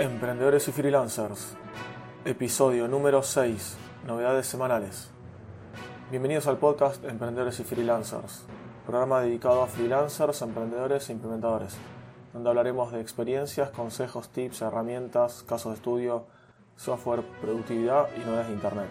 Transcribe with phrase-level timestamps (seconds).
[0.00, 1.48] Emprendedores y freelancers,
[2.24, 3.76] episodio número 6,
[4.06, 5.10] novedades semanales.
[6.10, 8.44] Bienvenidos al podcast Emprendedores y freelancers,
[8.86, 11.76] programa dedicado a freelancers, emprendedores e implementadores,
[12.32, 16.24] donde hablaremos de experiencias, consejos, tips, herramientas, casos de estudio,
[16.76, 18.88] software, productividad y novedades de Internet.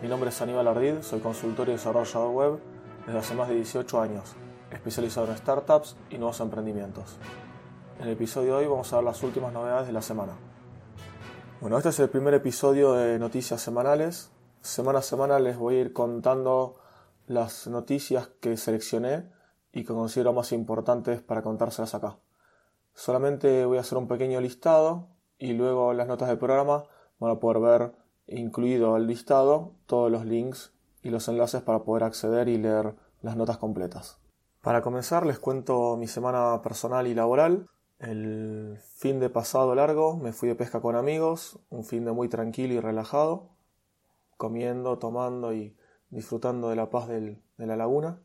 [0.00, 2.58] Mi nombre es Aníbal Ardid, soy consultor y desarrollador web
[3.04, 4.32] desde hace más de 18 años,
[4.70, 7.18] especializado en startups y nuevos emprendimientos.
[8.00, 10.32] En el episodio de hoy vamos a ver las últimas novedades de la semana.
[11.60, 14.32] Bueno, este es el primer episodio de noticias semanales.
[14.62, 16.76] Semana a semana les voy a ir contando
[17.26, 19.30] las noticias que seleccioné
[19.70, 22.16] y que considero más importantes para contárselas acá.
[22.94, 26.84] Solamente voy a hacer un pequeño listado y luego las notas del programa
[27.18, 27.92] van a poder ver
[28.28, 33.36] incluido el listado todos los links y los enlaces para poder acceder y leer las
[33.36, 34.22] notas completas.
[34.62, 37.66] Para comenzar les cuento mi semana personal y laboral.
[38.00, 42.30] El fin de pasado largo me fui de pesca con amigos, un fin de muy
[42.30, 43.50] tranquilo y relajado,
[44.38, 45.76] comiendo, tomando y
[46.08, 48.22] disfrutando de la paz de la laguna.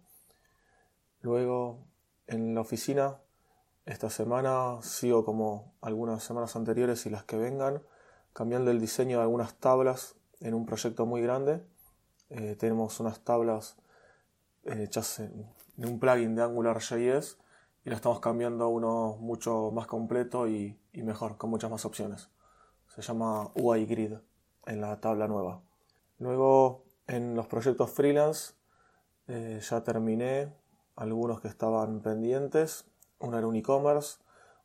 [1.19, 1.89] Luego
[2.25, 3.19] en la oficina,
[3.85, 7.83] esta semana sigo como algunas semanas anteriores y las que vengan,
[8.31, 11.61] cambiando el diseño de algunas tablas en un proyecto muy grande.
[12.29, 13.75] Eh, tenemos unas tablas
[14.63, 17.39] eh, hechas en, en un plugin de AngularJS
[17.85, 22.31] y lo estamos cambiando a uno mucho más completo y, mejor, con muchas más opciones.
[22.87, 24.13] Se llama UI Grid
[24.65, 25.61] en la tabla nueva.
[26.17, 28.55] Luego en los proyectos freelance
[29.27, 30.51] eh, ya terminé
[30.95, 32.85] algunos que estaban pendientes.
[33.19, 34.17] Una era un e-commerce,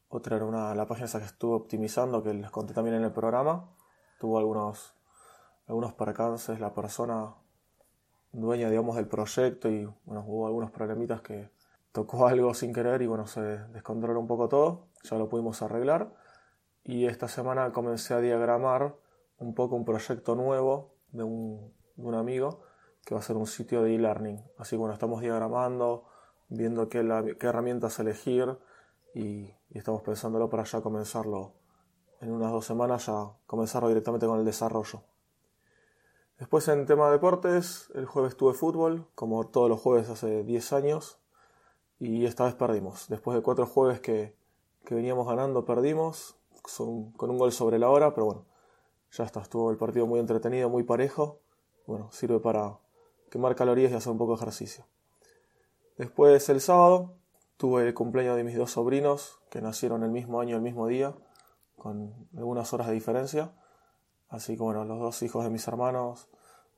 [0.09, 3.13] otra era una, la página esa que estuve optimizando que les conté también en el
[3.13, 3.69] programa.
[4.19, 4.95] Tuvo algunos,
[5.67, 7.35] algunos percances la persona
[8.33, 11.51] dueña digamos del proyecto y bueno, hubo algunos problemitas que,
[11.93, 16.13] tocó algo sin querer y bueno, se descontroló un poco todo, ya lo pudimos arreglar
[16.85, 18.97] y esta semana comencé a diagramar
[19.39, 21.75] un poco un proyecto nuevo de un,
[22.15, 22.63] amigo
[23.05, 24.43] que va a ser un sitio de e-learning.
[24.59, 26.07] Así que bueno, estamos diagramando,
[26.49, 26.99] viendo qué,
[27.41, 28.59] herramientas elegir
[29.15, 31.55] y, y, estamos pensándolo para ya comenzarlo
[32.21, 35.03] en unas dos semanas, ya comenzarlo directamente con el desarrollo.
[36.39, 40.73] Después en tema de deportes, el jueves tuve fútbol, como todos los jueves hace 10
[40.73, 41.20] años,
[42.01, 43.07] y esta vez perdimos.
[43.09, 44.35] Después de cuatro jueves que,
[44.91, 48.45] veníamos ganando, perdimos con un gol sobre la hora, pero bueno,
[49.13, 51.41] ya está, estuvo el partido muy entretenido, muy parejo.
[51.87, 52.79] Bueno, sirve para
[53.31, 54.87] quemar calorías y hacer un poco de ejercicio.
[55.99, 57.15] Después el sábado
[57.57, 61.15] tuve el cumpleaños de mis dos sobrinos que nacieron el mismo año, el mismo día,
[61.77, 63.53] con algunas horas de diferencia.
[64.29, 66.29] Así que bueno, los dos hijos de mis hermanos,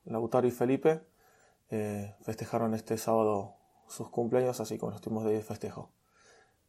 [0.04, 1.02] Lautaro y Felipe,
[1.70, 3.56] eh, festejaron este sábado
[3.92, 5.90] sus cumpleaños, así como estuvimos de festejo.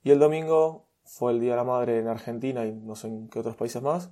[0.03, 3.29] Y el domingo fue el Día de la Madre en Argentina y no sé en
[3.29, 4.11] qué otros países más,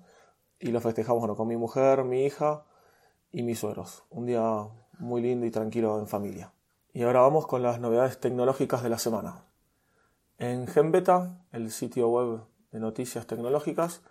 [0.60, 2.66] y lo festejamos con mi mujer, mi hija
[3.32, 4.04] y mis suegros.
[4.10, 4.68] Un día
[5.00, 6.54] muy lindo y tranquilo en familia.
[6.94, 9.46] Y ahora vamos con las novedades tecnológicas de la semana.
[10.38, 14.02] En GenBeta, el sitio web de noticias tecnológicas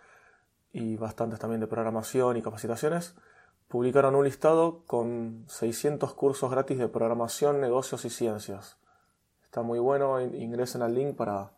[0.72, 3.14] y bastantes también de programación y capacitaciones,
[3.68, 8.79] publicaron un listado con 600 cursos gratis de programación, negocios y ciencias.
[9.50, 11.50] Está muy bueno, ingresen al link para,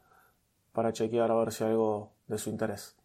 [0.73, 2.97] para chequear a ver si hay algo de su interés.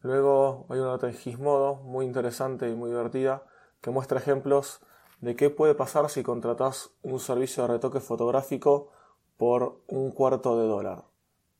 [0.00, 3.42] Luego hay una nota en Gizmodo muy interesante y muy divertida
[3.82, 4.80] que muestra ejemplos
[5.20, 8.88] de qué puede pasar si contratas un servicio de retoque fotográfico
[9.36, 11.04] por un cuarto de dólar.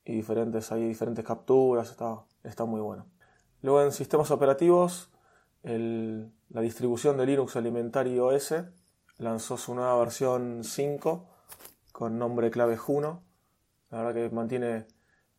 [0.06, 3.04] Y diferentes, hay diferentes capturas, está, está muy bueno.
[3.60, 5.10] Luego en sistemas operativos,
[5.62, 8.54] la distribución de Linux Alimentario OS
[9.19, 11.26] lanzó su nueva versión 5
[11.92, 13.22] con nombre clave Juno.
[13.90, 14.86] La verdad que mantiene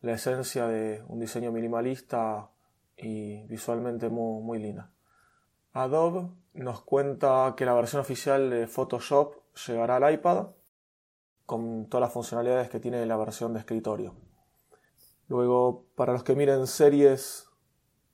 [0.00, 2.50] la esencia de un diseño minimalista
[2.96, 4.90] y visualmente muy, linda.
[5.72, 9.36] Adobe nos cuenta que la versión oficial de Photoshop
[9.66, 10.48] llegará al iPad
[11.46, 14.14] con todas las funcionalidades que tiene la versión de escritorio.
[15.28, 17.48] Luego, para los que miren series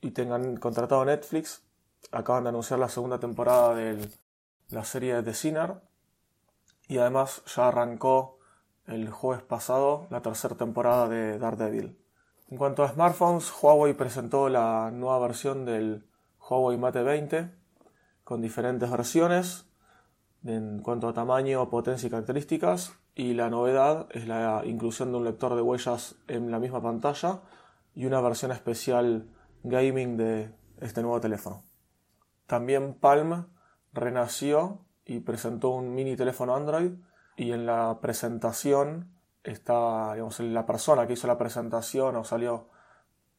[0.00, 1.64] y tengan contratado Netflix,
[2.12, 4.08] acaban de anunciar la segunda temporada de
[4.70, 5.87] la serie de The Sinner
[6.88, 8.38] y además ya arrancó
[8.86, 11.98] el jueves pasado la tercera temporada de Daredevil.
[12.50, 16.08] En cuanto a smartphones, Huawei presentó la nueva versión del
[16.40, 17.50] Huawei Mate 20
[18.24, 19.66] con diferentes versiones
[20.44, 22.94] en cuanto a tamaño, potencia y características.
[23.14, 27.40] Y la novedad es la inclusión de un lector de huellas en la misma pantalla
[27.94, 29.28] y una versión especial
[29.64, 31.64] gaming de este nuevo teléfono.
[32.46, 33.48] También Palm
[33.92, 36.92] renació y presentó un mini teléfono Android
[37.36, 39.10] y en la presentación
[39.42, 42.68] está, digamos, la persona que hizo la presentación o salió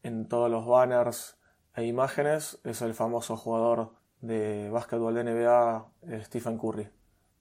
[0.02, 1.38] en todos los banners
[1.76, 6.90] e imágenes es el famoso jugador de básquetbol de NBA eh, Stephen Curry.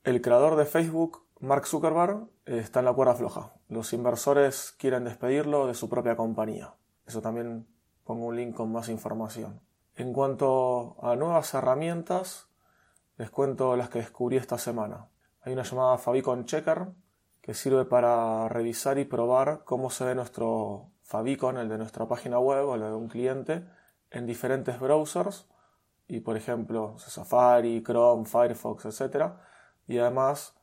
[0.04, 3.54] El creador de Facebook, Mark Zuckerberg, está en la cuerda floja.
[3.68, 6.76] Los inversores quieren despedirlo de su propia compañía.
[7.08, 7.68] Eso también
[8.04, 9.60] pongo un link con más información.
[9.96, 12.49] En cuanto a nuevas herramientas,
[13.20, 15.10] les cuento las que descubrí esta semana.
[15.42, 16.88] Hay una llamada Favicon Checker
[17.42, 22.40] que sirve para revisar y probar cómo se ve nuestro Favicon, el de nuestra página
[22.40, 23.66] web o el de un cliente,
[24.10, 25.50] en diferentes browsers
[26.08, 29.34] y por ejemplo Safari, Chrome, Firefox, etc.
[29.86, 30.56] Y además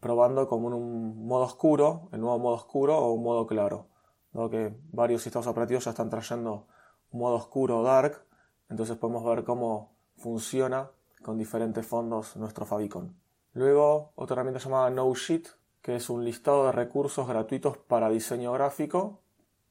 [0.00, 3.86] probando como en un modo oscuro, el nuevo modo oscuro o un modo claro,
[4.32, 6.66] dado que varios sistemas operativos ya están trayendo
[7.12, 8.26] un modo oscuro o dark,
[8.68, 10.90] entonces podemos ver cómo funciona
[11.22, 13.16] con diferentes fondos nuestro favicon.
[13.52, 15.48] Luego otra herramienta llamada NoSheet,
[15.82, 19.20] que es un listado de recursos gratuitos para diseño gráfico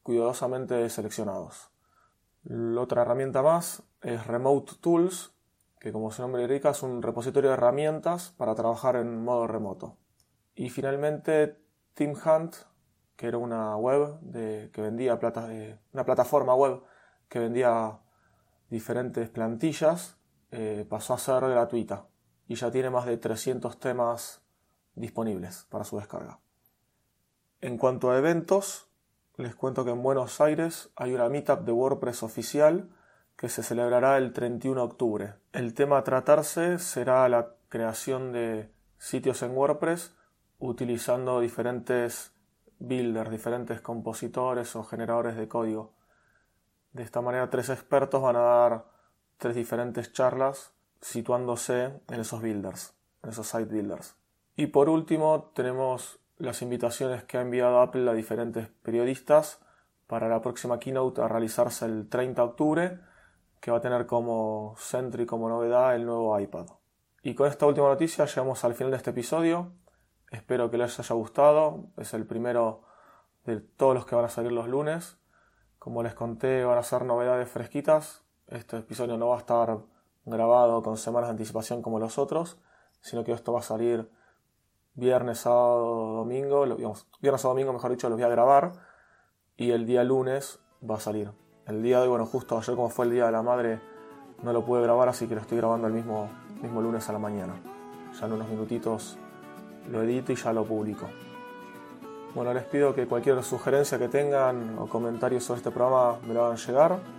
[0.03, 1.69] cuidadosamente seleccionados.
[2.43, 5.33] La otra herramienta más es Remote Tools,
[5.79, 9.97] que como su nombre indica es un repositorio de herramientas para trabajar en modo remoto.
[10.55, 11.61] Y finalmente
[11.93, 12.55] Team Hunt,
[13.15, 16.81] que era una web que vendía de una plataforma web
[17.29, 17.99] que vendía
[18.69, 20.16] diferentes plantillas,
[20.51, 22.07] eh, pasó a ser gratuita
[22.47, 24.41] y ya tiene más de 300 temas
[24.95, 26.39] disponibles para su descarga.
[27.61, 28.87] En cuanto a eventos,
[29.35, 32.89] les cuento que en Buenos Aires hay una meetup de WordPress oficial
[33.35, 35.33] que se celebrará el 31 de octubre.
[35.53, 40.15] El tema a tratarse será la creación de sitios en WordPress
[40.59, 42.33] utilizando diferentes
[42.79, 45.93] builders, diferentes compositores o generadores de código.
[46.93, 48.85] De esta manera, tres expertos van a dar
[49.37, 52.93] tres diferentes charlas situándose en esos builders,
[53.23, 54.15] en esos site builders.
[54.55, 59.59] Y por último, tenemos las invitaciones que ha enviado Apple a diferentes periodistas
[60.07, 62.99] para la próxima keynote a realizarse el 30 de octubre,
[63.59, 66.67] que va a tener como centro y como novedad el nuevo iPad.
[67.23, 69.73] Y con esta última noticia llegamos al final de este episodio.
[70.31, 71.87] Espero que les haya gustado.
[71.97, 72.83] Es el primero
[73.45, 75.17] de todos los que van a salir los lunes.
[75.79, 78.23] Como les conté, van a ser novedades fresquitas.
[78.47, 79.77] Este episodio no va a estar
[80.23, 82.57] grabado con semanas de anticipación como los otros,
[83.01, 84.09] sino que esto va a salir
[84.93, 86.65] viernes, sábado, domingo,
[87.19, 88.71] viernes o domingo, mejor dicho, los voy a grabar
[89.57, 91.29] y el día lunes va a salir.
[91.65, 93.81] El día de hoy, bueno, justo ayer como fue el Día de la Madre,
[94.41, 96.29] no lo pude grabar, así que lo estoy grabando el mismo,
[96.61, 97.61] mismo lunes a la mañana.
[98.17, 99.17] Ya en unos minutitos
[99.91, 101.07] lo edito y ya lo publico.
[102.33, 106.45] Bueno, les pido que cualquier sugerencia que tengan o comentario sobre este programa me lo
[106.45, 107.16] hagan llegar.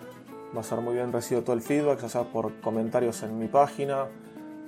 [0.56, 3.48] Va a ser muy bien recibido todo el feedback, ya sea por comentarios en mi
[3.48, 4.06] página,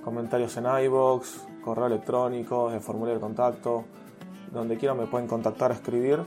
[0.03, 3.85] comentarios en iBox, correo electrónico, el formulario de contacto,
[4.51, 6.19] donde quieran me pueden contactar, escribir,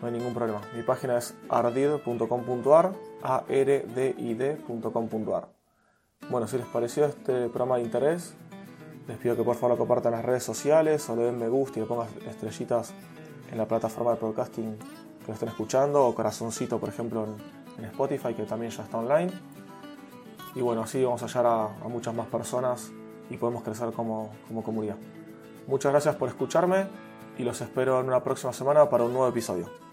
[0.00, 0.60] no hay ningún problema.
[0.76, 2.92] Mi página es ardid.com.ar,
[3.22, 5.48] a r d i d.com.ar.
[6.30, 8.34] Bueno, si les pareció este programa de interés,
[9.08, 11.48] les pido que por favor lo compartan en las redes sociales o le den me
[11.48, 12.94] gusta y le pongan estrellitas
[13.50, 18.34] en la plataforma de podcasting que lo estén escuchando o corazoncito, por ejemplo, en, Spotify,
[18.34, 19.32] que también ya está online.
[20.54, 22.92] Y bueno, así vamos a a, a muchas más personas
[23.30, 24.96] y podemos crecer como, como comunidad.
[25.66, 26.86] Muchas gracias por escucharme
[27.38, 29.83] y los espero en una próxima semana para un nuevo episodio.